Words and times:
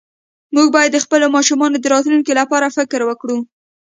مونږ 0.53 0.67
باید 0.75 0.91
د 0.93 0.97
خپلو 1.05 1.25
ماشومانو 1.35 1.75
د 1.79 1.85
راتلونکي 1.93 2.33
لپاره 2.39 2.73
فکر 2.77 2.99
وکړو 3.05 3.37